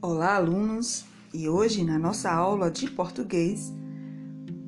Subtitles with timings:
[0.00, 1.04] Olá, alunos!
[1.34, 3.74] E hoje, na nossa aula de português,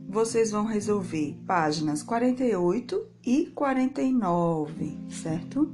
[0.09, 5.73] vocês vão resolver páginas 48 e 49, certo?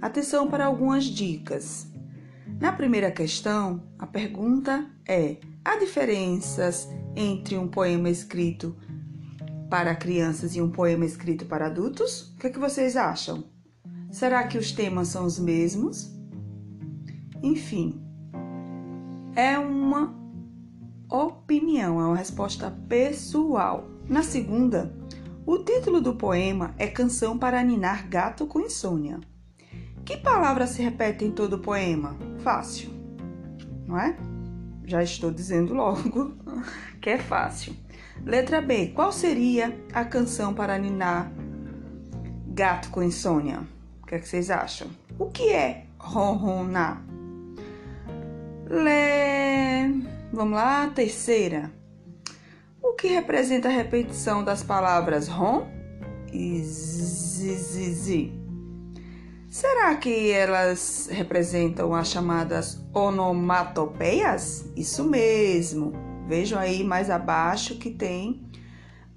[0.00, 1.88] Atenção para algumas dicas.
[2.60, 8.76] Na primeira questão, a pergunta é: há diferenças entre um poema escrito
[9.68, 12.32] para crianças e um poema escrito para adultos?
[12.34, 13.42] O que, é que vocês acham?
[14.12, 16.08] Será que os temas são os mesmos?
[17.42, 18.00] Enfim,
[19.34, 20.14] é uma
[21.10, 23.88] opinião, é uma resposta pessoal.
[24.08, 24.94] Na segunda,
[25.46, 29.20] o título do poema é Canção para Ninar Gato com Insônia.
[30.04, 32.16] Que palavra se repete em todo o poema?
[32.42, 32.90] Fácil,
[33.86, 34.16] não é?
[34.84, 36.34] Já estou dizendo logo
[37.00, 37.74] que é fácil.
[38.24, 38.88] Letra B.
[38.88, 41.32] Qual seria a canção para ninar
[42.48, 43.60] gato com insônia?
[44.02, 44.88] O que, é que vocês acham?
[45.18, 47.11] O que é ronronar?
[48.72, 49.86] Lé.
[50.32, 51.70] Vamos lá, terceira.
[52.82, 55.66] O que representa a repetição das palavras rom
[56.32, 58.32] e zizizi?
[59.50, 64.64] Será que elas representam as chamadas onomatopeias?
[64.74, 65.92] Isso mesmo.
[66.26, 68.50] Vejam aí mais abaixo que tem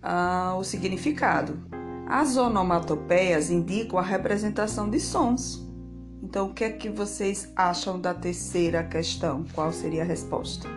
[0.03, 1.65] uh, o significado.
[2.05, 5.64] As onomatopeias indicam a representação de sons.
[6.25, 9.45] Então, o que é que vocês acham da terceira questão?
[9.53, 10.67] Qual seria a resposta?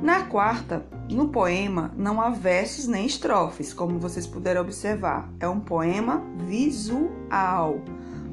[0.00, 5.30] Na quarta, no poema não há versos nem estrofes, como vocês puderam observar.
[5.38, 7.82] É um poema visual.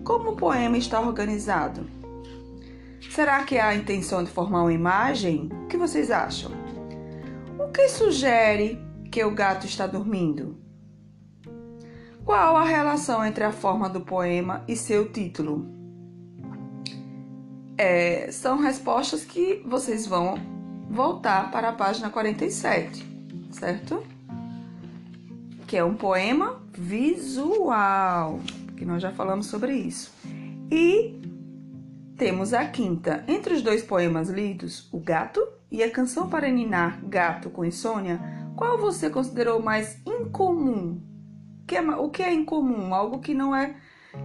[0.05, 1.85] Como o poema está organizado?
[3.11, 5.49] Será que há a intenção de formar uma imagem?
[5.65, 6.51] O que vocês acham?
[7.59, 10.57] O que sugere que o gato está dormindo?
[12.23, 15.82] Qual a relação entre a forma do poema e seu título?
[17.83, 20.35] É, são respostas que vocês vão
[20.89, 23.05] voltar para a página 47,
[23.51, 24.01] certo?
[25.67, 28.39] Que é um poema visual,
[28.77, 30.13] que nós já falamos sobre isso.
[30.71, 31.21] E
[32.17, 33.25] temos a quinta.
[33.27, 38.21] Entre os dois poemas lidos, O Gato e a Canção para Ninar Gato com Insônia,
[38.55, 41.01] qual você considerou mais incomum?
[41.69, 42.93] É o que é incomum?
[42.93, 43.75] Algo que não é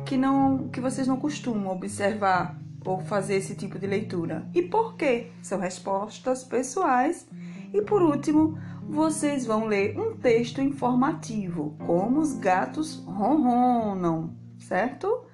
[0.05, 4.49] que não que vocês não costumam observar ou fazer esse tipo de leitura.
[4.55, 5.31] E por quê?
[5.43, 7.28] São respostas pessoais.
[7.72, 8.59] E por último,
[8.89, 15.25] vocês vão ler um texto informativo, como os gatos ronronam, certo?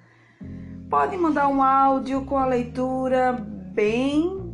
[0.90, 4.52] Pode mandar um áudio com a leitura bem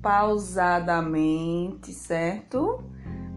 [0.00, 2.84] pausadamente, certo?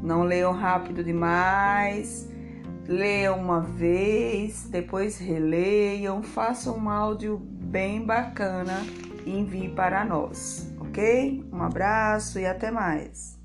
[0.01, 2.29] Não leiam rápido demais.
[2.87, 7.37] Leiam uma vez, depois releiam, façam um áudio
[7.67, 8.81] bem bacana
[9.25, 11.45] envie para nós, ok?
[11.51, 13.36] Um abraço e até mais.